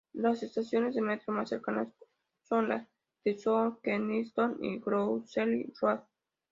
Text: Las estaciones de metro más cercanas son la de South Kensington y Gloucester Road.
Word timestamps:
Las 0.13 0.41
estaciones 0.41 0.95
de 0.95 1.01
metro 1.03 1.31
más 1.31 1.49
cercanas 1.49 1.87
son 2.41 2.69
la 2.69 2.87
de 3.23 3.37
South 3.37 3.77
Kensington 3.83 4.57
y 4.59 4.79
Gloucester 4.79 5.47
Road. 5.79 5.99